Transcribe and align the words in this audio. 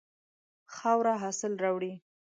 خاوره 0.75 1.13
حاصل 1.23 1.51
راوړي. 1.63 1.93